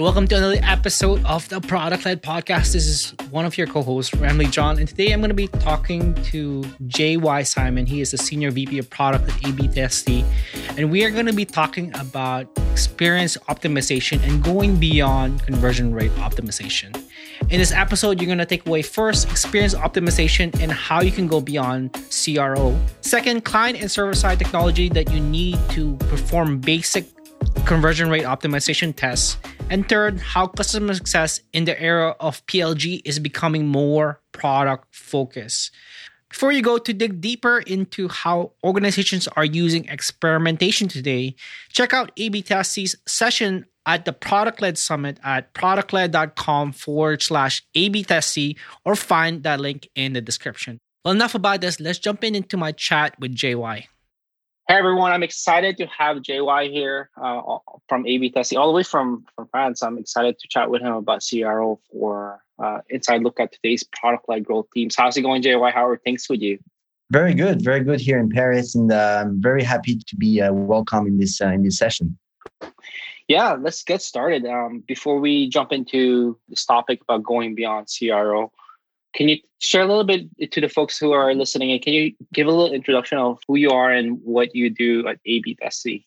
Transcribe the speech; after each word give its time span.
Welcome 0.00 0.26
to 0.28 0.36
another 0.38 0.60
episode 0.62 1.22
of 1.26 1.46
the 1.50 1.60
Product 1.60 2.06
Led 2.06 2.22
Podcast. 2.22 2.72
This 2.72 2.86
is 2.86 3.10
one 3.28 3.44
of 3.44 3.58
your 3.58 3.66
co-hosts, 3.66 4.14
Ramli 4.14 4.50
John, 4.50 4.78
and 4.78 4.88
today 4.88 5.12
I'm 5.12 5.20
going 5.20 5.28
to 5.28 5.34
be 5.34 5.46
talking 5.46 6.14
to 6.24 6.62
JY 6.86 7.46
Simon. 7.46 7.84
He 7.84 8.00
is 8.00 8.12
the 8.12 8.16
Senior 8.16 8.50
VP 8.50 8.78
of 8.78 8.88
Product 8.88 9.28
at 9.28 9.46
AB 9.46 9.68
Tasty, 9.68 10.24
and 10.78 10.90
we 10.90 11.04
are 11.04 11.10
going 11.10 11.26
to 11.26 11.34
be 11.34 11.44
talking 11.44 11.94
about 11.96 12.48
experience 12.72 13.36
optimization 13.50 14.22
and 14.26 14.42
going 14.42 14.80
beyond 14.80 15.42
conversion 15.42 15.92
rate 15.94 16.12
optimization. 16.12 16.96
In 17.50 17.58
this 17.58 17.70
episode, 17.70 18.22
you're 18.22 18.26
going 18.26 18.38
to 18.38 18.46
take 18.46 18.66
away 18.66 18.80
first 18.80 19.30
experience 19.30 19.74
optimization 19.74 20.58
and 20.60 20.72
how 20.72 21.02
you 21.02 21.12
can 21.12 21.26
go 21.26 21.42
beyond 21.42 21.92
CRO. 22.10 22.74
Second, 23.02 23.44
client 23.44 23.78
and 23.78 23.90
server 23.90 24.14
side 24.14 24.38
technology 24.38 24.88
that 24.88 25.12
you 25.12 25.20
need 25.20 25.58
to 25.72 25.94
perform 26.08 26.58
basic 26.58 27.04
conversion 27.66 28.08
rate 28.08 28.24
optimization 28.24 28.96
tests. 28.96 29.36
And 29.70 29.88
third, 29.88 30.18
how 30.18 30.48
customer 30.48 30.94
success 30.94 31.40
in 31.52 31.64
the 31.64 31.80
era 31.80 32.16
of 32.18 32.44
PLG 32.46 33.02
is 33.04 33.20
becoming 33.20 33.68
more 33.68 34.20
product 34.32 34.88
focused. 34.90 35.70
Before 36.28 36.50
you 36.50 36.60
go 36.60 36.76
to 36.78 36.92
dig 36.92 37.20
deeper 37.20 37.60
into 37.60 38.08
how 38.08 38.52
organizations 38.64 39.28
are 39.28 39.44
using 39.44 39.86
experimentation 39.86 40.88
today, 40.88 41.36
check 41.72 41.94
out 41.94 42.10
AB 42.16 42.42
Tasty's 42.42 42.96
session 43.06 43.64
at 43.86 44.04
the 44.04 44.12
Product 44.12 44.60
Led 44.60 44.76
Summit 44.76 45.20
at 45.22 45.54
productled.com 45.54 46.72
forward 46.72 47.22
slash 47.22 47.62
AB 47.76 48.04
or 48.84 48.96
find 48.96 49.44
that 49.44 49.60
link 49.60 49.88
in 49.94 50.14
the 50.14 50.20
description. 50.20 50.78
Well, 51.04 51.14
enough 51.14 51.36
about 51.36 51.60
this. 51.60 51.78
Let's 51.78 52.00
jump 52.00 52.24
in 52.24 52.34
into 52.34 52.56
my 52.56 52.72
chat 52.72 53.14
with 53.20 53.36
JY. 53.36 53.84
Hey 54.70 54.76
everyone, 54.76 55.10
I'm 55.10 55.24
excited 55.24 55.76
to 55.78 55.86
have 55.86 56.18
JY 56.18 56.70
here 56.70 57.10
uh, 57.20 57.58
from 57.88 58.06
AB 58.06 58.30
Tasty, 58.30 58.56
all 58.56 58.68
the 58.68 58.72
way 58.72 58.84
from, 58.84 59.24
from 59.34 59.48
France. 59.48 59.82
I'm 59.82 59.98
excited 59.98 60.38
to 60.38 60.46
chat 60.46 60.70
with 60.70 60.80
him 60.80 60.92
about 60.92 61.24
CRO 61.28 61.80
for 61.90 62.40
uh, 62.62 62.78
inside 62.88 63.24
look 63.24 63.40
at 63.40 63.50
today's 63.50 63.82
product 63.82 64.28
led 64.28 64.44
growth 64.44 64.68
teams. 64.72 64.94
How's 64.94 65.16
it 65.16 65.22
going, 65.22 65.42
JY? 65.42 65.72
How 65.72 65.88
are 65.88 65.96
things 65.96 66.28
with 66.30 66.40
you? 66.40 66.60
Very 67.10 67.34
good, 67.34 67.64
very 67.64 67.82
good 67.82 68.00
here 68.00 68.20
in 68.20 68.30
Paris, 68.30 68.76
and 68.76 68.92
uh, 68.92 69.24
I'm 69.24 69.42
very 69.42 69.64
happy 69.64 69.96
to 70.06 70.16
be 70.16 70.40
uh, 70.40 70.52
welcome 70.52 71.08
in 71.08 71.18
this 71.18 71.40
uh, 71.40 71.48
in 71.48 71.64
this 71.64 71.76
session. 71.76 72.16
Yeah, 73.26 73.56
let's 73.60 73.82
get 73.82 74.02
started. 74.02 74.46
Um, 74.46 74.84
before 74.86 75.18
we 75.18 75.48
jump 75.48 75.72
into 75.72 76.38
this 76.48 76.64
topic 76.64 77.00
about 77.02 77.24
going 77.24 77.56
beyond 77.56 77.88
CRO, 77.88 78.52
can 79.14 79.28
you 79.28 79.38
share 79.58 79.82
a 79.82 79.86
little 79.86 80.04
bit 80.04 80.28
to 80.52 80.60
the 80.60 80.68
folks 80.68 80.98
who 80.98 81.12
are 81.12 81.34
listening? 81.34 81.72
And 81.72 81.82
can 81.82 81.92
you 81.92 82.14
give 82.32 82.46
a 82.46 82.50
little 82.50 82.72
introduction 82.72 83.18
of 83.18 83.38
who 83.46 83.56
you 83.56 83.70
are 83.70 83.90
and 83.90 84.18
what 84.22 84.54
you 84.54 84.70
do 84.70 85.06
at 85.08 85.18
AB 85.26 85.56
Tasty? 85.60 86.06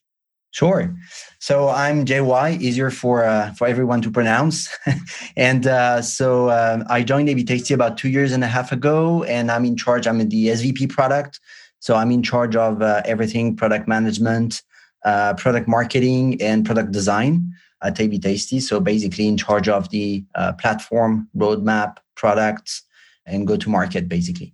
Sure. 0.51 0.95
So 1.39 1.69
I'm 1.69 2.05
JY, 2.05 2.61
easier 2.61 2.91
for 2.91 3.25
uh, 3.25 3.53
for 3.53 3.65
everyone 3.67 4.03
to 4.03 4.11
pronounce. 4.11 4.69
and 5.35 5.65
uh, 5.65 6.03
so 6.03 6.51
um, 6.51 6.83
I 6.89 7.01
joined 7.01 7.27
AB 7.27 7.43
Tasty 7.43 7.73
about 7.73 7.97
two 7.97 8.09
years 8.09 8.31
and 8.31 8.43
a 8.43 8.47
half 8.47 8.71
ago, 8.71 9.23
and 9.23 9.49
I'm 9.49 9.65
in 9.65 9.75
charge. 9.75 10.05
I'm 10.05 10.21
in 10.21 10.29
the 10.29 10.49
SVP 10.49 10.91
product, 10.91 11.39
so 11.79 11.95
I'm 11.95 12.11
in 12.11 12.21
charge 12.21 12.55
of 12.55 12.83
uh, 12.83 13.01
everything 13.03 13.55
product 13.55 13.87
management, 13.87 14.61
uh, 15.05 15.33
product 15.33 15.67
marketing, 15.67 16.39
and 16.39 16.63
product 16.63 16.91
design 16.91 17.51
at 17.81 17.99
AB 17.99 18.19
Tasty. 18.19 18.59
So 18.59 18.79
basically, 18.79 19.27
in 19.27 19.37
charge 19.37 19.67
of 19.67 19.89
the 19.89 20.23
uh, 20.35 20.53
platform 20.53 21.27
roadmap, 21.35 21.97
products, 22.13 22.83
and 23.25 23.47
go 23.47 23.57
to 23.57 23.69
market 23.69 24.07
basically. 24.07 24.53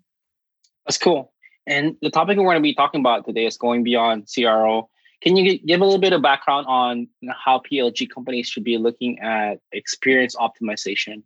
That's 0.86 0.98
cool. 0.98 1.34
And 1.68 1.96
the 2.02 2.10
topic 2.10 2.38
we're 2.38 2.46
going 2.46 2.58
to 2.58 2.62
be 2.62 2.74
talking 2.74 3.00
about 3.00 3.26
today 3.26 3.46
is 3.46 3.58
going 3.58 3.84
beyond 3.84 4.28
CRO. 4.34 4.90
Can 5.22 5.36
you 5.36 5.60
give 5.60 5.82
a 5.82 5.84
little 5.84 6.00
bit 6.00 6.14
of 6.14 6.22
background 6.22 6.66
on 6.68 7.08
how 7.32 7.62
PLG 7.70 8.10
companies 8.10 8.48
should 8.48 8.64
be 8.64 8.78
looking 8.78 9.20
at 9.20 9.60
experience 9.72 10.36
optimization? 10.36 11.24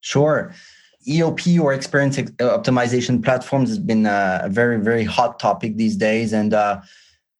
Sure. 0.00 0.54
EOP 1.06 1.60
or 1.60 1.74
experience 1.74 2.16
optimization 2.18 3.22
platforms 3.22 3.68
has 3.68 3.78
been 3.78 4.06
a 4.06 4.46
very, 4.48 4.80
very 4.80 5.04
hot 5.04 5.38
topic 5.38 5.76
these 5.76 5.96
days. 5.96 6.32
And 6.32 6.54
uh, 6.54 6.80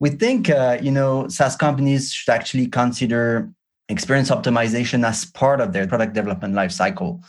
we 0.00 0.10
think, 0.10 0.50
uh, 0.50 0.78
you 0.82 0.90
know, 0.90 1.28
SaaS 1.28 1.56
companies 1.56 2.12
should 2.12 2.32
actually 2.32 2.66
consider 2.66 3.50
experience 3.88 4.30
optimization 4.30 5.06
as 5.06 5.24
part 5.24 5.60
of 5.60 5.72
their 5.72 5.86
product 5.86 6.12
development 6.12 6.54
lifecycle. 6.54 7.22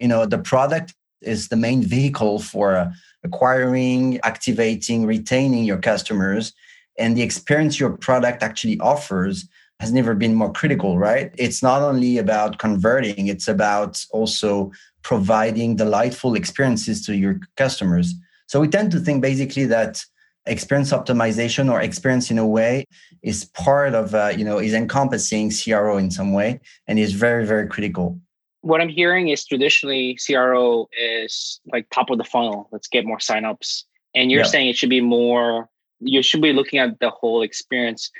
You 0.00 0.08
know, 0.08 0.26
the 0.26 0.38
product 0.38 0.94
is 1.20 1.48
the 1.48 1.56
main 1.56 1.82
vehicle 1.82 2.38
for 2.38 2.92
acquiring, 3.24 4.20
activating, 4.22 5.06
retaining 5.06 5.64
your 5.64 5.78
customers. 5.78 6.52
And 6.98 7.16
the 7.16 7.22
experience 7.22 7.78
your 7.78 7.96
product 7.96 8.42
actually 8.42 8.78
offers 8.80 9.48
has 9.80 9.92
never 9.92 10.14
been 10.14 10.34
more 10.34 10.52
critical, 10.52 10.98
right? 10.98 11.34
It's 11.36 11.62
not 11.62 11.82
only 11.82 12.16
about 12.16 12.58
converting, 12.58 13.26
it's 13.26 13.48
about 13.48 14.02
also 14.10 14.72
providing 15.02 15.76
delightful 15.76 16.34
experiences 16.34 17.04
to 17.06 17.14
your 17.14 17.38
customers. 17.56 18.14
So 18.46 18.60
we 18.60 18.68
tend 18.68 18.90
to 18.92 19.00
think 19.00 19.20
basically 19.22 19.66
that 19.66 20.02
experience 20.46 20.92
optimization 20.92 21.70
or 21.70 21.80
experience 21.80 22.30
in 22.30 22.38
a 22.38 22.46
way 22.46 22.86
is 23.22 23.44
part 23.44 23.94
of, 23.94 24.14
uh, 24.14 24.32
you 24.36 24.44
know, 24.44 24.58
is 24.58 24.72
encompassing 24.72 25.50
CRO 25.50 25.98
in 25.98 26.10
some 26.10 26.32
way 26.32 26.60
and 26.86 26.98
is 26.98 27.12
very, 27.12 27.44
very 27.44 27.66
critical 27.68 28.18
what 28.66 28.80
I'm 28.80 28.88
hearing 28.88 29.28
is 29.28 29.46
traditionally 29.46 30.18
CRO 30.24 30.88
is 31.00 31.60
like 31.72 31.86
top 31.90 32.10
of 32.10 32.18
the 32.18 32.24
funnel. 32.24 32.68
Let's 32.72 32.88
get 32.88 33.06
more 33.06 33.18
signups. 33.18 33.84
And 34.12 34.32
you're 34.32 34.40
yeah. 34.40 34.48
saying 34.48 34.68
it 34.68 34.76
should 34.76 34.90
be 34.90 35.00
more, 35.00 35.68
you 36.00 36.20
should 36.20 36.42
be 36.42 36.52
looking 36.52 36.80
at 36.80 36.98
the 36.98 37.10
whole 37.10 37.42
experience. 37.42 38.10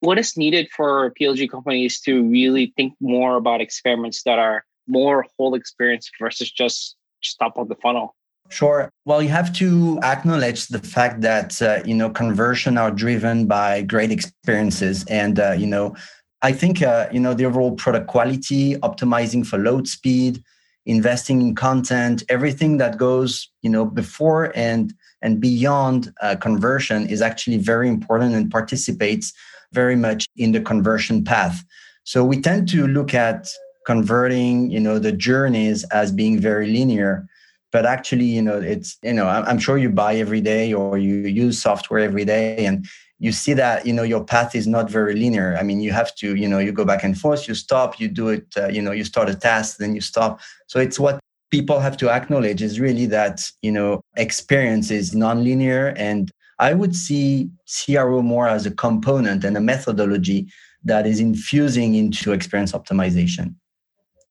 What 0.00 0.18
is 0.18 0.36
needed 0.36 0.68
for 0.76 1.12
PLG 1.20 1.48
companies 1.48 2.00
to 2.00 2.28
really 2.28 2.72
think 2.76 2.94
more 3.00 3.36
about 3.36 3.60
experiments 3.60 4.24
that 4.24 4.40
are 4.40 4.64
more 4.88 5.24
whole 5.38 5.54
experience 5.54 6.10
versus 6.18 6.50
just, 6.50 6.96
just 7.22 7.38
top 7.38 7.56
of 7.56 7.68
the 7.68 7.76
funnel? 7.76 8.16
Sure. 8.48 8.90
Well, 9.04 9.22
you 9.22 9.28
have 9.28 9.52
to 9.54 10.00
acknowledge 10.02 10.66
the 10.66 10.80
fact 10.80 11.20
that 11.20 11.62
uh, 11.62 11.80
you 11.86 11.94
know 11.94 12.10
conversion 12.10 12.76
are 12.76 12.90
driven 12.90 13.46
by 13.46 13.82
great 13.82 14.10
experiences, 14.10 15.06
and 15.06 15.38
uh, 15.38 15.52
you 15.52 15.66
know 15.66 15.94
I 16.42 16.52
think 16.52 16.82
uh, 16.82 17.08
you 17.12 17.20
know 17.20 17.34
the 17.34 17.44
overall 17.44 17.72
product 17.72 18.08
quality, 18.08 18.74
optimizing 18.76 19.46
for 19.46 19.58
load 19.58 19.86
speed, 19.86 20.42
investing 20.86 21.40
in 21.40 21.54
content, 21.54 22.24
everything 22.28 22.78
that 22.78 22.98
goes 22.98 23.48
you 23.62 23.70
know 23.70 23.84
before 23.84 24.52
and 24.56 24.92
and 25.22 25.40
beyond 25.40 26.12
uh, 26.20 26.34
conversion 26.36 27.08
is 27.08 27.22
actually 27.22 27.58
very 27.58 27.88
important 27.88 28.34
and 28.34 28.50
participates 28.50 29.32
very 29.72 29.96
much 29.96 30.26
in 30.36 30.52
the 30.52 30.60
conversion 30.60 31.24
path. 31.24 31.64
So 32.04 32.24
we 32.24 32.40
tend 32.40 32.68
to 32.70 32.88
look 32.88 33.14
at 33.14 33.48
converting 33.86 34.70
you 34.70 34.80
know 34.80 34.98
the 34.98 35.12
journeys 35.12 35.84
as 35.84 36.12
being 36.12 36.38
very 36.38 36.68
linear 36.68 37.26
but 37.72 37.86
actually 37.86 38.24
you 38.24 38.42
know 38.42 38.60
it's 38.60 38.96
you 39.02 39.12
know 39.12 39.26
i'm 39.26 39.58
sure 39.58 39.76
you 39.76 39.90
buy 39.90 40.14
every 40.14 40.40
day 40.40 40.72
or 40.72 40.98
you 40.98 41.14
use 41.26 41.60
software 41.60 42.00
every 42.00 42.24
day 42.24 42.64
and 42.64 42.86
you 43.22 43.30
see 43.30 43.54
that 43.54 43.86
you 43.86 43.92
know 43.92 44.02
your 44.02 44.24
path 44.24 44.52
is 44.56 44.66
not 44.66 44.90
very 44.90 45.14
linear. 45.14 45.56
I 45.56 45.62
mean 45.62 45.80
you 45.80 45.92
have 45.92 46.12
to 46.16 46.34
you 46.34 46.48
know 46.48 46.58
you 46.58 46.72
go 46.72 46.84
back 46.84 47.04
and 47.04 47.16
forth 47.16 47.46
you 47.46 47.54
stop 47.54 48.00
you 48.00 48.08
do 48.08 48.28
it 48.28 48.46
uh, 48.56 48.66
you 48.66 48.82
know 48.82 48.90
you 48.90 49.04
start 49.04 49.30
a 49.30 49.34
task 49.36 49.76
then 49.76 49.94
you 49.94 50.00
stop. 50.00 50.40
So 50.66 50.80
it's 50.80 50.98
what 50.98 51.20
people 51.52 51.78
have 51.78 51.96
to 51.98 52.10
acknowledge 52.10 52.60
is 52.62 52.80
really 52.80 53.06
that 53.06 53.48
you 53.62 53.70
know 53.70 54.00
experience 54.16 54.90
is 54.90 55.14
non-linear. 55.14 55.94
And 55.96 56.32
i 56.58 56.74
would 56.74 56.96
see 56.96 57.48
cro 57.86 58.22
more 58.22 58.48
as 58.48 58.66
a 58.66 58.72
component 58.72 59.44
and 59.44 59.56
a 59.56 59.60
methodology 59.60 60.48
that 60.84 61.06
is 61.06 61.20
infusing 61.20 61.94
into 61.94 62.32
experience 62.32 62.72
optimization. 62.72 63.54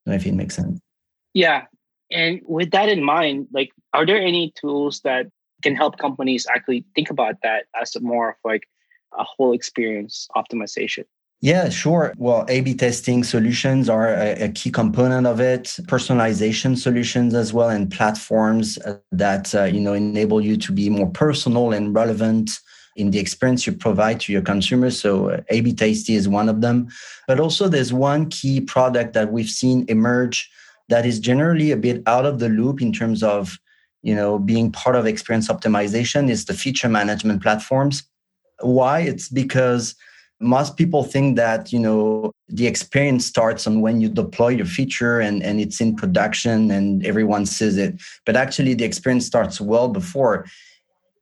If 0.04 0.26
it 0.26 0.34
makes 0.34 0.56
sense. 0.56 0.78
Yeah. 1.32 1.62
And 2.10 2.42
with 2.44 2.72
that 2.72 2.90
in 2.90 3.02
mind 3.02 3.48
like 3.54 3.70
are 3.94 4.04
there 4.04 4.20
any 4.20 4.52
tools 4.60 5.00
that 5.00 5.24
can 5.62 5.74
help 5.76 5.96
companies 5.96 6.46
actually 6.54 6.84
think 6.94 7.08
about 7.08 7.36
that 7.42 7.64
as 7.80 7.96
more 8.02 8.30
of 8.30 8.36
like 8.44 8.64
a 9.18 9.24
whole 9.24 9.52
experience 9.52 10.28
optimization? 10.36 11.04
Yeah, 11.42 11.70
sure. 11.70 12.14
Well, 12.18 12.46
A 12.48 12.60
B 12.60 12.72
testing 12.72 13.24
solutions 13.24 13.88
are 13.88 14.14
a, 14.14 14.44
a, 14.44 14.48
key 14.50 14.70
component 14.70 15.26
of 15.26 15.40
it. 15.40 15.64
Personalization 15.86 16.78
solutions 16.78 17.34
as 17.34 17.52
well, 17.52 17.68
and 17.68 17.90
platforms 17.90 18.78
uh, 18.78 18.98
that 19.10 19.52
uh, 19.52 19.64
you 19.64 19.80
know 19.80 19.92
enable 19.92 20.40
you 20.40 20.56
to 20.58 20.70
be 20.70 20.88
more 20.88 21.10
personal 21.10 21.72
and 21.72 21.92
relevant 21.96 22.60
in 22.94 23.10
the 23.10 23.18
experience 23.18 23.66
you 23.66 23.72
provide 23.72 24.20
to 24.20 24.32
your 24.32 24.42
consumers. 24.42 25.00
So, 25.00 25.30
uh, 25.30 25.40
A 25.48 25.62
B 25.62 25.72
Tasty 25.72 26.14
is 26.14 26.28
one 26.28 26.48
of 26.48 26.60
them. 26.60 26.86
But 27.26 27.40
also, 27.40 27.66
there's 27.66 27.92
one 27.92 28.30
key 28.30 28.60
product 28.60 29.12
that 29.14 29.32
we've 29.32 29.50
seen 29.50 29.84
emerge 29.88 30.48
that 30.90 31.04
is 31.04 31.18
generally 31.18 31.72
a 31.72 31.76
bit 31.76 32.04
out 32.06 32.24
of 32.24 32.38
the 32.38 32.50
loop 32.50 32.80
in 32.80 32.92
terms 32.92 33.20
of 33.24 33.58
you 34.02 34.14
know 34.14 34.38
being 34.38 34.70
part 34.70 34.94
of 34.94 35.06
experience 35.06 35.48
optimization. 35.48 36.30
Is 36.30 36.44
the 36.44 36.54
feature 36.54 36.88
management 36.88 37.42
platforms 37.42 38.04
why? 38.62 39.00
It's 39.00 39.28
because 39.28 39.94
most 40.40 40.76
people 40.76 41.04
think 41.04 41.36
that 41.36 41.72
you 41.72 41.78
know 41.78 42.32
the 42.48 42.66
experience 42.66 43.24
starts 43.24 43.66
on 43.66 43.80
when 43.80 44.00
you 44.00 44.08
deploy 44.08 44.48
your 44.48 44.66
feature 44.66 45.20
and, 45.20 45.42
and 45.42 45.60
it's 45.60 45.80
in 45.80 45.94
production 45.94 46.70
and 46.70 47.06
everyone 47.06 47.46
sees 47.46 47.76
it. 47.76 48.00
But 48.26 48.36
actually 48.36 48.74
the 48.74 48.84
experience 48.84 49.24
starts 49.24 49.60
well 49.60 49.88
before. 49.88 50.46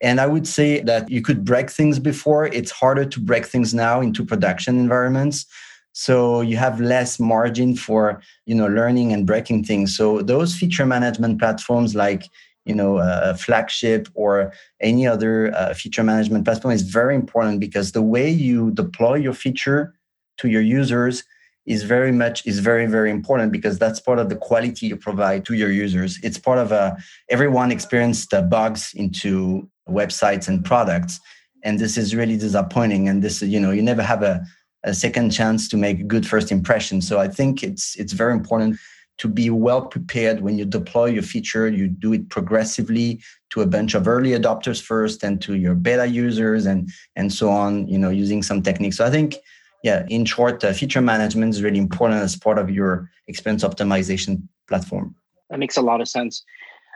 And 0.03 0.19
i 0.19 0.27
would 0.27 0.49
say 0.49 0.81
that 0.81 1.11
you 1.11 1.21
could 1.21 1.45
break 1.45 1.71
things 1.71 1.99
before. 1.99 2.47
It's 2.47 2.71
harder 2.71 3.05
to 3.05 3.21
break 3.21 3.47
things 3.47 3.75
now 3.75 4.01
into 4.01 4.25
production 4.25 4.79
environments. 4.79 5.45
So 5.93 6.41
you 6.41 6.57
have 6.57 6.81
less 6.81 7.21
margin 7.21 7.77
for 7.77 8.23
you 8.47 8.55
know 8.55 8.67
learning 8.67 9.13
and 9.13 9.27
breaking 9.27 9.65
things. 9.65 9.95
So 9.97 10.23
those 10.23 10.55
feature 10.55 10.87
management 10.87 11.39
platforms 11.39 11.95
like 11.95 12.25
you 12.65 12.75
know 12.75 12.99
a 12.99 13.35
flagship 13.35 14.09
or 14.15 14.53
any 14.81 15.07
other 15.07 15.55
uh, 15.55 15.75
feature 15.75 16.05
management 16.05 16.45
platform 16.45 16.73
is 16.73 16.83
very 16.83 17.15
important 17.15 17.61
because 17.61 17.93
the 17.93 18.03
way 18.03 18.29
you 18.29 18.71
deploy 18.73 19.15
your 19.15 19.33
feature 19.33 19.95
to 20.39 20.49
your 20.49 20.63
users 20.63 21.25
is 21.67 21.83
very 21.83 22.13
much 22.13 22.47
is 22.47 22.59
very 22.59 22.87
very 22.87 23.11
important 23.11 23.53
because 23.53 23.79
that's 23.79 24.01
part 24.01 24.19
of 24.19 24.29
the 24.29 24.37
quality 24.37 24.87
you 24.87 24.97
provide 24.97 25.45
to 25.45 25.55
your 25.55 25.71
users. 25.71 26.19
It's 26.23 26.39
part 26.39 26.59
of 26.59 26.73
a 26.73 26.81
uh, 26.81 26.97
everyone 27.29 27.71
experienced 27.71 28.35
bugs 28.49 28.93
into 28.95 29.69
websites 29.89 30.49
and 30.49 30.65
products 30.65 31.21
and 31.63 31.79
this 31.79 31.97
is 31.97 32.15
really 32.15 32.37
disappointing 32.37 33.09
and 33.09 33.23
this 33.23 33.43
you 33.43 33.61
know 33.61 33.71
you 33.71 33.83
never 33.83 34.03
have 34.03 34.23
a, 34.23 34.45
a 34.85 34.95
second 34.95 35.31
chance 35.31 35.69
to 35.69 35.77
make 35.77 36.01
a 36.01 36.05
good 36.05 36.27
first 36.27 36.51
impression 36.51 37.01
so 37.01 37.19
i 37.19 37.29
think 37.29 37.63
it's 37.63 37.97
it's 37.97 38.13
very 38.13 38.33
important 38.33 38.79
to 39.21 39.29
be 39.29 39.51
well 39.51 39.83
prepared 39.87 40.41
when 40.41 40.59
you 40.59 40.65
deploy 40.65 41.07
your 41.07 41.23
feature 41.23 41.69
you 41.69 41.87
do 41.89 42.13
it 42.13 42.29
progressively 42.29 43.21
to 43.51 43.61
a 43.61 43.67
bunch 43.67 43.95
of 43.95 44.09
early 44.09 44.31
adopters 44.31 44.83
first 44.83 45.23
and 45.23 45.41
to 45.41 45.55
your 45.55 45.75
beta 45.75 46.07
users 46.07 46.67
and 46.67 46.89
and 47.17 47.33
so 47.33 47.49
on 47.49 47.87
you 47.89 47.99
know 47.99 48.11
using 48.11 48.43
some 48.43 48.63
techniques 48.63 48.97
so 48.97 49.05
i 49.05 49.11
think 49.11 49.37
yeah, 49.83 50.05
in 50.09 50.25
short, 50.25 50.63
uh, 50.63 50.73
feature 50.73 51.01
management 51.01 51.55
is 51.55 51.63
really 51.63 51.79
important 51.79 52.21
as 52.21 52.37
part 52.37 52.59
of 52.59 52.71
your 52.71 53.11
experience 53.29 53.65
optimization 53.65 54.43
platform. 54.69 55.15
That 55.49 55.59
makes 55.59 55.77
a 55.77 55.83
lot 55.83 56.01
of 56.01 56.09
sense. 56.09 56.45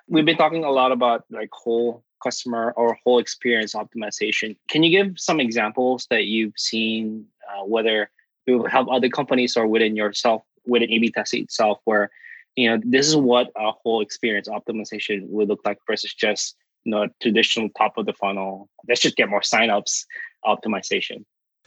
We've 0.06 0.24
been 0.24 0.36
talking 0.36 0.64
a 0.64 0.70
lot 0.70 0.92
about 0.92 1.24
like 1.30 1.48
whole 1.52 2.04
customer 2.22 2.72
or 2.76 2.98
whole 3.04 3.18
experience 3.18 3.74
optimization. 3.74 4.56
Can 4.68 4.82
you 4.82 4.90
give 4.90 5.18
some 5.18 5.40
examples 5.40 6.06
that 6.10 6.24
you've 6.24 6.52
seen, 6.56 7.26
uh, 7.48 7.64
whether 7.64 8.10
you 8.46 8.64
help 8.64 8.88
other 8.90 9.08
companies 9.08 9.56
or 9.56 9.66
within 9.66 9.96
yourself, 9.96 10.42
within 10.66 10.90
A/B 10.90 11.10
testing 11.10 11.42
itself, 11.42 11.78
where 11.84 12.10
you 12.56 12.70
know 12.70 12.80
this 12.84 13.08
is 13.08 13.16
what 13.16 13.50
a 13.56 13.72
whole 13.72 14.00
experience 14.00 14.48
optimization 14.48 15.28
would 15.28 15.48
look 15.48 15.60
like 15.64 15.78
versus 15.86 16.14
just 16.14 16.56
you 16.84 16.90
know 16.90 17.08
traditional 17.22 17.68
top 17.76 17.96
of 17.96 18.06
the 18.06 18.12
funnel. 18.12 18.68
Let's 18.88 19.00
just 19.00 19.16
get 19.16 19.28
more 19.28 19.40
signups 19.40 20.04
optimization. 20.44 21.24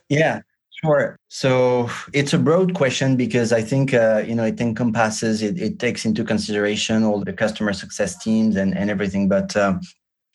Yeah, 0.10 0.42
Sure. 0.84 1.18
So 1.30 1.90
it's 2.14 2.34
a 2.34 2.38
broad 2.38 2.76
question 2.76 3.16
because 3.16 3.52
I 3.52 3.64
think 3.64 3.96
uh, 3.96 4.24
you 4.28 4.36
know 4.36 4.44
it 4.44 4.62
encompasses 4.62 5.42
it, 5.42 5.60
it 5.60 5.80
takes 5.80 6.06
into 6.06 6.24
consideration 6.24 7.04
all 7.04 7.24
the 7.24 7.34
customer 7.34 7.74
success 7.74 8.16
teams 8.24 8.56
and 8.56 8.78
and 8.78 8.92
everything. 8.92 9.28
But 9.28 9.56
um, 9.58 9.82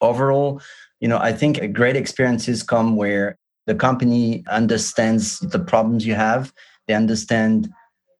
overall, 0.00 0.60
you 0.98 1.06
know, 1.06 1.18
I 1.18 1.32
think 1.32 1.72
great 1.72 1.94
experiences 1.94 2.64
come 2.64 2.96
where 2.96 3.38
the 3.66 3.74
company 3.76 4.42
understands 4.48 5.38
the 5.38 5.60
problems 5.60 6.04
you 6.04 6.14
have. 6.14 6.52
They 6.88 6.94
understand 6.94 7.68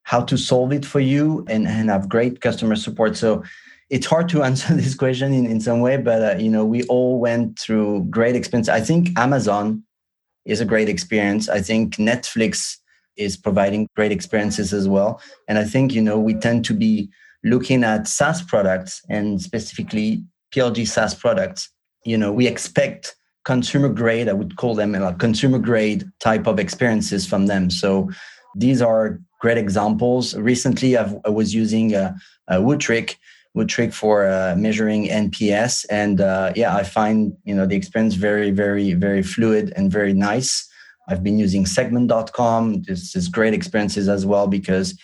how 0.05 0.23
to 0.23 0.37
solve 0.37 0.73
it 0.73 0.85
for 0.85 1.01
you 1.01 1.45
and, 1.49 1.67
and 1.67 1.91
have 1.91 2.09
great 2.09 2.41
customer 2.41 2.77
support. 2.77 3.17
So 3.17 3.43
it's 3.91 4.07
hard 4.07 4.29
to 4.31 4.43
answer 4.49 4.75
this 4.75 4.95
question 4.95 5.33
in, 5.33 5.47
in 5.47 5.61
some 5.61 5.81
way, 5.81 5.97
but 5.97 6.23
uh, 6.23 6.39
you 6.39 6.51
know, 6.51 6.65
we 6.65 6.85
all 6.85 7.19
went 7.19 7.59
through 7.59 8.05
great 8.11 8.37
experience. 8.37 8.69
I 8.69 8.81
think 8.81 9.19
Amazon 9.19 9.85
is 10.45 10.61
a 10.61 10.65
great 10.65 10.89
experience. 10.89 11.49
I 11.49 11.61
think 11.61 11.97
Netflix 11.97 12.77
is 13.17 13.37
providing 13.37 13.89
great 13.95 14.11
experiences 14.13 14.73
as 14.73 14.89
well. 14.89 15.21
And 15.49 15.59
I 15.59 15.65
think, 15.65 15.93
you 15.93 16.03
know, 16.03 16.19
we 16.19 16.35
tend 16.35 16.65
to 16.67 16.75
be 16.75 17.11
looking 17.45 17.85
at 17.85 18.09
SaaS 18.09 18.43
products 18.43 19.03
and 19.09 19.41
specifically 19.41 20.25
PLG 20.55 20.87
SaaS 20.87 21.15
products. 21.15 21.71
You 22.05 22.17
know, 22.17 22.33
we 22.33 22.47
expect 22.47 23.15
consumer 23.45 23.89
grade, 23.89 24.29
I 24.29 24.33
would 24.33 24.57
call 24.57 24.75
them 24.75 24.93
like 24.93 25.19
consumer 25.19 25.59
grade 25.59 26.11
type 26.21 26.47
of 26.47 26.59
experiences 26.59 27.27
from 27.27 27.47
them. 27.47 27.71
So 27.71 28.11
these 28.55 28.81
are 28.81 29.21
great 29.43 29.59
examples. 29.59 30.35
Recently, 30.37 30.97
I've, 30.97 31.17
i 31.25 31.29
was 31.29 31.53
using 31.53 31.95
a, 31.95 32.15
a 32.49 32.57
Wootric 32.57 33.17
Wootric 33.57 33.93
for 33.93 34.27
uh, 34.27 34.55
measuring 34.57 35.09
NPS. 35.09 35.85
And 35.91 36.21
uh, 36.21 36.53
yeah, 36.57 36.75
I 36.75 36.85
find 36.85 37.37
you 37.45 37.55
know 37.55 37.67
the 37.67 37.77
experience 37.77 38.15
very, 38.15 38.51
very, 38.51 38.95
very 38.95 39.23
fluid 39.23 39.73
and 39.77 39.93
very 39.93 40.15
nice. 40.15 40.67
I've 41.09 41.23
been 41.23 41.39
using 41.39 41.67
segment.com. 41.67 42.85
This 42.85 43.15
is 43.15 43.29
great 43.29 43.53
experiences 43.53 44.09
as 44.09 44.25
well 44.25 44.47
because 44.47 44.99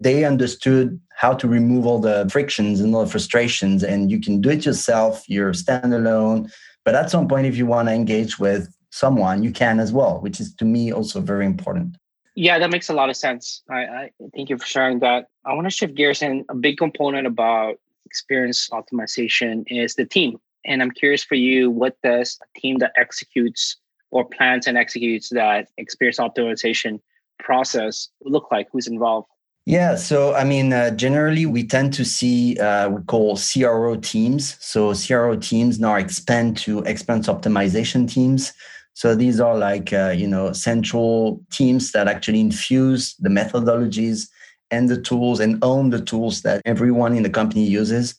they 0.00 0.24
understood 0.24 1.00
how 1.16 1.32
to 1.32 1.48
remove 1.48 1.86
all 1.86 1.98
the 1.98 2.28
frictions 2.30 2.80
and 2.80 2.94
all 2.94 3.04
the 3.04 3.10
frustrations. 3.10 3.82
And 3.82 4.10
you 4.12 4.20
can 4.20 4.40
do 4.40 4.50
it 4.50 4.64
yourself, 4.66 5.24
you're 5.26 5.52
standalone. 5.52 6.50
But 6.84 6.94
at 6.94 7.10
some 7.10 7.26
point, 7.26 7.46
if 7.46 7.56
you 7.56 7.66
want 7.66 7.88
to 7.88 7.94
engage 7.94 8.38
with 8.38 8.68
someone, 8.90 9.42
you 9.42 9.50
can 9.50 9.80
as 9.80 9.92
well, 9.92 10.20
which 10.20 10.38
is 10.38 10.54
to 10.56 10.64
me 10.64 10.92
also 10.92 11.20
very 11.20 11.46
important. 11.46 11.96
Yeah, 12.38 12.60
that 12.60 12.70
makes 12.70 12.88
a 12.88 12.92
lot 12.94 13.10
of 13.10 13.16
sense. 13.16 13.64
I, 13.68 13.78
I 13.78 14.10
thank 14.32 14.48
you 14.48 14.56
for 14.58 14.64
sharing 14.64 15.00
that. 15.00 15.26
I 15.44 15.54
want 15.54 15.66
to 15.66 15.72
shift 15.72 15.96
gears 15.96 16.22
and 16.22 16.44
a 16.48 16.54
big 16.54 16.78
component 16.78 17.26
about 17.26 17.80
experience 18.06 18.68
optimization 18.70 19.64
is 19.66 19.96
the 19.96 20.04
team. 20.04 20.38
And 20.64 20.80
I'm 20.80 20.92
curious 20.92 21.24
for 21.24 21.34
you, 21.34 21.68
what 21.68 21.96
does 22.04 22.38
a 22.40 22.60
team 22.60 22.78
that 22.78 22.92
executes 22.96 23.78
or 24.12 24.24
plans 24.24 24.68
and 24.68 24.78
executes 24.78 25.30
that 25.30 25.66
experience 25.78 26.18
optimization 26.18 27.00
process 27.40 28.08
look 28.22 28.52
like? 28.52 28.68
Who's 28.70 28.86
involved? 28.86 29.26
Yeah, 29.66 29.96
so 29.96 30.32
I 30.36 30.44
mean, 30.44 30.72
uh, 30.72 30.92
generally 30.92 31.44
we 31.44 31.66
tend 31.66 31.92
to 31.94 32.04
see 32.04 32.56
uh, 32.58 32.88
we 32.88 33.02
call 33.02 33.36
CRO 33.36 33.96
teams. 33.96 34.56
So 34.64 34.94
CRO 34.94 35.34
teams 35.34 35.80
now 35.80 35.96
expand 35.96 36.56
to 36.58 36.84
experience 36.84 37.26
optimization 37.26 38.08
teams. 38.08 38.52
So 38.98 39.14
these 39.14 39.38
are 39.38 39.56
like 39.56 39.92
uh, 39.92 40.12
you 40.16 40.26
know 40.26 40.52
central 40.52 41.40
teams 41.52 41.92
that 41.92 42.08
actually 42.08 42.40
infuse 42.40 43.14
the 43.20 43.28
methodologies 43.28 44.28
and 44.72 44.88
the 44.88 45.00
tools 45.00 45.38
and 45.38 45.56
own 45.62 45.90
the 45.90 46.00
tools 46.00 46.42
that 46.42 46.62
everyone 46.64 47.14
in 47.14 47.22
the 47.22 47.30
company 47.30 47.64
uses. 47.64 48.16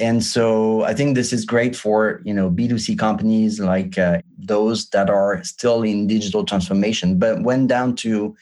And 0.00 0.24
so 0.24 0.82
I 0.84 0.94
think 0.94 1.14
this 1.14 1.30
is 1.34 1.44
great 1.44 1.76
for 1.76 2.22
you 2.24 2.32
know 2.32 2.50
B2C 2.50 2.98
companies 2.98 3.60
like 3.60 3.98
uh, 3.98 4.22
those 4.38 4.88
that 4.94 5.10
are 5.10 5.44
still 5.44 5.82
in 5.82 6.06
digital 6.06 6.42
transformation. 6.42 7.18
But 7.18 7.42
when 7.42 7.66
down 7.66 7.94
to 7.96 8.34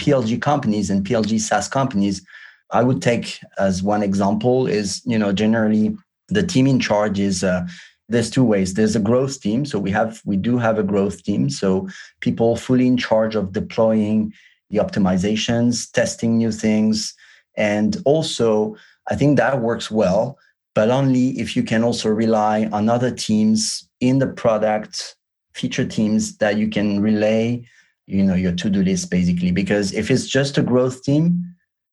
PLG 0.00 0.40
companies 0.40 0.88
and 0.88 1.04
PLG 1.04 1.38
SaaS 1.38 1.68
companies, 1.68 2.24
I 2.70 2.82
would 2.82 3.02
take 3.02 3.40
as 3.58 3.82
one 3.82 4.02
example 4.02 4.66
is 4.66 5.02
you 5.04 5.18
know 5.18 5.34
generally 5.34 5.94
the 6.28 6.42
team 6.42 6.66
in 6.66 6.80
charge 6.80 7.20
is 7.20 7.44
uh, 7.44 7.66
there's 8.08 8.30
two 8.30 8.44
ways. 8.44 8.74
There's 8.74 8.96
a 8.96 9.00
growth 9.00 9.40
team. 9.40 9.64
So 9.64 9.78
we 9.78 9.90
have 9.90 10.22
we 10.24 10.36
do 10.36 10.58
have 10.58 10.78
a 10.78 10.82
growth 10.82 11.22
team. 11.22 11.50
So 11.50 11.88
people 12.20 12.56
fully 12.56 12.86
in 12.86 12.96
charge 12.96 13.34
of 13.34 13.52
deploying 13.52 14.32
the 14.70 14.78
optimizations, 14.78 15.90
testing 15.90 16.38
new 16.38 16.52
things. 16.52 17.14
And 17.56 17.96
also, 18.04 18.76
I 19.08 19.16
think 19.16 19.36
that 19.36 19.60
works 19.60 19.90
well, 19.90 20.38
but 20.74 20.90
only 20.90 21.38
if 21.38 21.56
you 21.56 21.62
can 21.62 21.82
also 21.84 22.08
rely 22.08 22.68
on 22.72 22.88
other 22.88 23.10
teams 23.10 23.88
in 24.00 24.18
the 24.18 24.26
product 24.26 25.16
feature 25.54 25.86
teams 25.86 26.36
that 26.36 26.58
you 26.58 26.68
can 26.68 27.00
relay, 27.00 27.66
you 28.06 28.22
know, 28.22 28.34
your 28.34 28.52
to-do 28.52 28.82
list 28.82 29.10
basically. 29.10 29.50
Because 29.50 29.92
if 29.94 30.10
it's 30.10 30.26
just 30.26 30.58
a 30.58 30.62
growth 30.62 31.02
team, 31.02 31.42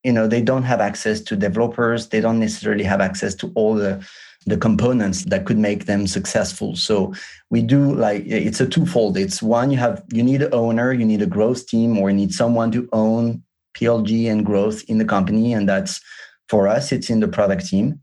you 0.03 0.11
know, 0.11 0.27
they 0.27 0.41
don't 0.41 0.63
have 0.63 0.81
access 0.81 1.21
to 1.21 1.35
developers, 1.37 2.09
they 2.09 2.19
don't 2.19 2.39
necessarily 2.39 2.83
have 2.83 2.99
access 2.99 3.33
to 3.35 3.51
all 3.55 3.73
the 3.73 4.05
the 4.45 4.57
components 4.57 5.23
that 5.25 5.45
could 5.45 5.57
make 5.57 5.85
them 5.85 6.07
successful. 6.07 6.75
So 6.75 7.13
we 7.49 7.61
do 7.61 7.93
like 7.93 8.23
it's 8.25 8.61
a 8.61 8.67
twofold. 8.67 9.17
It's 9.17 9.41
one 9.41 9.71
you 9.71 9.77
have 9.77 10.03
you 10.11 10.23
need 10.23 10.41
an 10.41 10.53
owner, 10.53 10.93
you 10.93 11.05
need 11.05 11.21
a 11.21 11.27
growth 11.27 11.67
team, 11.67 11.97
or 11.97 12.09
you 12.09 12.15
need 12.15 12.33
someone 12.33 12.71
to 12.71 12.87
own 12.93 13.43
PLG 13.77 14.29
and 14.29 14.45
growth 14.45 14.83
in 14.87 14.97
the 14.97 15.05
company, 15.05 15.53
and 15.53 15.67
that's 15.67 16.01
for 16.49 16.67
us 16.67 16.91
it's 16.91 17.09
in 17.09 17.19
the 17.19 17.27
product 17.27 17.65
team. 17.65 17.99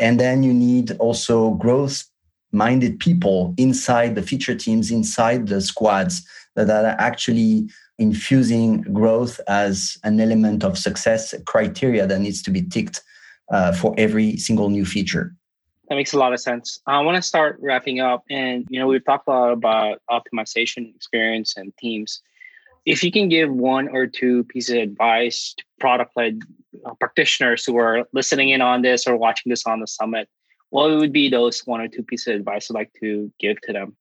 And 0.00 0.18
then 0.18 0.42
you 0.42 0.52
need 0.52 0.92
also 0.98 1.50
growth 1.50 2.04
minded 2.52 2.98
people 2.98 3.54
inside 3.58 4.14
the 4.14 4.22
feature 4.22 4.54
teams, 4.54 4.90
inside 4.90 5.48
the 5.48 5.60
squads 5.60 6.26
that 6.56 6.70
are 6.70 6.96
actually 6.98 7.68
infusing 7.98 8.82
growth 8.92 9.40
as 9.46 9.98
an 10.04 10.20
element 10.20 10.64
of 10.64 10.78
success 10.78 11.34
criteria 11.46 12.06
that 12.06 12.20
needs 12.20 12.42
to 12.42 12.50
be 12.50 12.62
ticked 12.62 13.02
uh, 13.50 13.72
for 13.72 13.94
every 13.98 14.36
single 14.36 14.68
new 14.68 14.84
feature. 14.84 15.34
That 15.88 15.96
makes 15.96 16.14
a 16.14 16.18
lot 16.18 16.32
of 16.32 16.40
sense. 16.40 16.80
I 16.86 17.00
want 17.00 17.16
to 17.16 17.22
start 17.22 17.58
wrapping 17.60 18.00
up. 18.00 18.24
And, 18.30 18.66
you 18.70 18.78
know, 18.78 18.86
we've 18.86 19.04
talked 19.04 19.28
a 19.28 19.30
lot 19.30 19.52
about 19.52 20.02
optimization 20.10 20.94
experience 20.94 21.56
and 21.56 21.76
teams. 21.76 22.22
If 22.86 23.02
you 23.02 23.12
can 23.12 23.28
give 23.28 23.50
one 23.50 23.88
or 23.88 24.06
two 24.06 24.44
pieces 24.44 24.76
of 24.76 24.82
advice 24.82 25.54
to 25.58 25.64
product 25.80 26.12
led 26.16 26.40
uh, 26.84 26.94
practitioners 26.94 27.64
who 27.64 27.76
are 27.76 28.04
listening 28.12 28.50
in 28.50 28.60
on 28.60 28.82
this 28.82 29.06
or 29.06 29.16
watching 29.16 29.50
this 29.50 29.66
on 29.66 29.80
the 29.80 29.86
summit, 29.86 30.28
what 30.70 30.90
would 30.90 31.12
be 31.12 31.28
those 31.28 31.60
one 31.66 31.80
or 31.80 31.88
two 31.88 32.02
pieces 32.02 32.28
of 32.28 32.34
advice 32.36 32.68
you'd 32.68 32.74
like 32.74 32.92
to 33.00 33.30
give 33.38 33.60
to 33.62 33.72
them? 33.72 33.96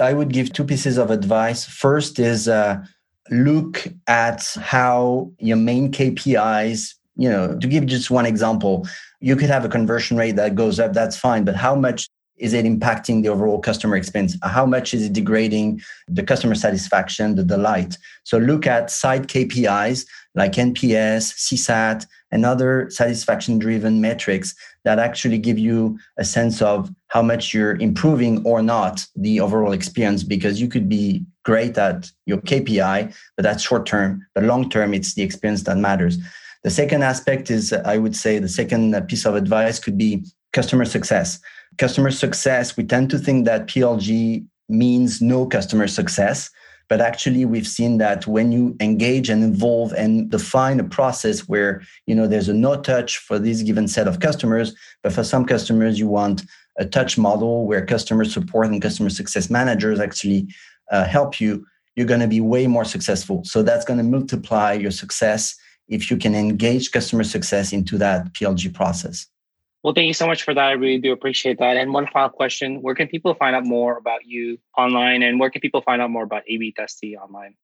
I 0.00 0.12
would 0.12 0.32
give 0.32 0.52
two 0.52 0.64
pieces 0.64 0.98
of 0.98 1.10
advice. 1.10 1.64
First 1.64 2.18
is 2.18 2.48
uh, 2.48 2.84
look 3.30 3.86
at 4.06 4.44
how 4.60 5.32
your 5.38 5.56
main 5.56 5.92
KPIs 5.92 6.94
you 7.16 7.28
know 7.28 7.56
to 7.58 7.66
give 7.66 7.86
just 7.86 8.10
one 8.10 8.26
example 8.26 8.86
you 9.20 9.36
could 9.36 9.50
have 9.50 9.64
a 9.64 9.68
conversion 9.68 10.16
rate 10.16 10.36
that 10.36 10.54
goes 10.54 10.80
up 10.80 10.92
that's 10.92 11.16
fine 11.16 11.44
but 11.44 11.54
how 11.54 11.74
much 11.74 12.08
is 12.36 12.52
it 12.52 12.64
impacting 12.64 13.22
the 13.22 13.28
overall 13.28 13.60
customer 13.60 13.96
experience? 13.96 14.36
How 14.42 14.66
much 14.66 14.92
is 14.92 15.04
it 15.04 15.12
degrading 15.12 15.80
the 16.08 16.22
customer 16.22 16.54
satisfaction, 16.54 17.36
the 17.36 17.44
delight? 17.44 17.96
So 18.24 18.38
look 18.38 18.66
at 18.66 18.90
side 18.90 19.28
KPIs 19.28 20.06
like 20.34 20.52
NPS, 20.52 21.32
CSAT, 21.34 22.06
and 22.32 22.44
other 22.44 22.90
satisfaction 22.90 23.58
driven 23.60 24.00
metrics 24.00 24.54
that 24.82 24.98
actually 24.98 25.38
give 25.38 25.58
you 25.58 25.96
a 26.18 26.24
sense 26.24 26.60
of 26.60 26.90
how 27.06 27.22
much 27.22 27.54
you're 27.54 27.76
improving 27.76 28.44
or 28.44 28.60
not 28.60 29.06
the 29.14 29.38
overall 29.38 29.72
experience 29.72 30.24
because 30.24 30.60
you 30.60 30.66
could 30.66 30.88
be 30.88 31.24
great 31.44 31.78
at 31.78 32.10
your 32.26 32.38
KPI, 32.38 33.14
but 33.36 33.42
that's 33.44 33.62
short 33.62 33.86
term. 33.86 34.26
But 34.34 34.44
long 34.44 34.68
term, 34.68 34.92
it's 34.92 35.14
the 35.14 35.22
experience 35.22 35.62
that 35.64 35.76
matters. 35.76 36.18
The 36.64 36.70
second 36.70 37.04
aspect 37.04 37.50
is, 37.50 37.72
I 37.72 37.98
would 37.98 38.16
say, 38.16 38.38
the 38.38 38.48
second 38.48 39.00
piece 39.06 39.26
of 39.26 39.36
advice 39.36 39.78
could 39.78 39.96
be 39.96 40.24
customer 40.52 40.84
success 40.84 41.40
customer 41.78 42.10
success, 42.10 42.76
we 42.76 42.84
tend 42.84 43.10
to 43.10 43.18
think 43.18 43.44
that 43.44 43.66
PLG 43.66 44.44
means 44.68 45.20
no 45.20 45.46
customer 45.46 45.86
success. 45.86 46.50
But 46.88 47.00
actually, 47.00 47.46
we've 47.46 47.66
seen 47.66 47.96
that 47.98 48.26
when 48.26 48.52
you 48.52 48.76
engage 48.78 49.30
and 49.30 49.42
involve 49.42 49.92
and 49.94 50.30
define 50.30 50.78
a 50.78 50.84
process 50.84 51.48
where 51.48 51.82
you 52.06 52.14
know 52.14 52.26
there's 52.26 52.50
a 52.50 52.54
no 52.54 52.80
touch 52.80 53.16
for 53.16 53.38
this 53.38 53.62
given 53.62 53.88
set 53.88 54.06
of 54.06 54.20
customers, 54.20 54.74
but 55.02 55.12
for 55.12 55.24
some 55.24 55.46
customers 55.46 55.98
you 55.98 56.08
want 56.08 56.44
a 56.76 56.84
touch 56.84 57.16
model 57.16 57.66
where 57.66 57.86
customer 57.86 58.24
support 58.24 58.66
and 58.66 58.82
customer 58.82 59.08
success 59.08 59.48
managers 59.48 59.98
actually 59.98 60.46
uh, 60.90 61.04
help 61.04 61.40
you, 61.40 61.64
you're 61.96 62.06
going 62.06 62.20
to 62.20 62.28
be 62.28 62.40
way 62.40 62.66
more 62.66 62.84
successful. 62.84 63.42
So 63.44 63.62
that's 63.62 63.84
going 63.84 63.98
to 63.98 64.04
multiply 64.04 64.74
your 64.74 64.90
success 64.90 65.56
if 65.88 66.10
you 66.10 66.16
can 66.16 66.34
engage 66.34 66.90
customer 66.90 67.24
success 67.24 67.72
into 67.72 67.98
that 67.98 68.32
PLG 68.32 68.72
process. 68.72 69.26
Well, 69.82 69.92
thank 69.92 70.06
you 70.06 70.14
so 70.14 70.26
much 70.26 70.42
for 70.42 70.54
that. 70.54 70.64
I 70.64 70.72
really 70.72 70.98
do 70.98 71.12
appreciate 71.12 71.58
that. 71.58 71.76
And 71.76 71.92
one 71.92 72.06
final 72.06 72.30
question 72.30 72.80
Where 72.80 72.94
can 72.94 73.06
people 73.06 73.34
find 73.34 73.54
out 73.54 73.66
more 73.66 73.98
about 73.98 74.24
you 74.24 74.58
online 74.78 75.22
and 75.22 75.38
where 75.38 75.50
can 75.50 75.60
people 75.60 75.82
find 75.82 76.00
out 76.00 76.10
more 76.10 76.24
about 76.24 76.42
AB 76.48 76.72
Tasty 76.76 77.16
online? 77.16 77.54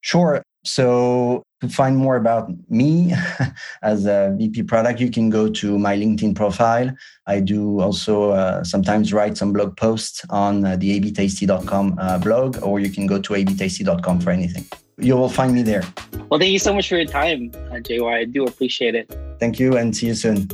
Sure. 0.00 0.42
So, 0.64 1.42
to 1.60 1.68
find 1.68 1.96
more 1.96 2.16
about 2.16 2.50
me 2.68 3.14
as 3.82 4.06
a 4.06 4.34
VP 4.36 4.64
product, 4.64 5.00
you 5.00 5.10
can 5.10 5.30
go 5.30 5.48
to 5.48 5.78
my 5.78 5.96
LinkedIn 5.96 6.34
profile. 6.34 6.90
I 7.26 7.40
do 7.40 7.80
also 7.80 8.30
uh, 8.30 8.62
sometimes 8.64 9.12
write 9.12 9.36
some 9.38 9.52
blog 9.52 9.76
posts 9.76 10.24
on 10.28 10.64
uh, 10.64 10.76
the 10.76 11.00
abtasty.com 11.00 11.96
uh, 11.98 12.18
blog, 12.18 12.62
or 12.62 12.80
you 12.80 12.90
can 12.90 13.06
go 13.06 13.20
to 13.20 13.32
abtasty.com 13.32 14.20
for 14.20 14.30
anything. 14.30 14.66
You 14.98 15.16
will 15.16 15.28
find 15.28 15.54
me 15.54 15.62
there. 15.62 15.84
Well, 16.30 16.40
thank 16.40 16.52
you 16.52 16.58
so 16.58 16.74
much 16.74 16.88
for 16.88 16.96
your 16.96 17.06
time, 17.06 17.52
uh, 17.54 17.76
JY. 17.76 18.12
I 18.12 18.24
do 18.24 18.44
appreciate 18.44 18.94
it. 18.94 19.14
Thank 19.38 19.58
you 19.58 19.76
and 19.76 19.96
see 19.96 20.06
you 20.08 20.14
soon. 20.14 20.48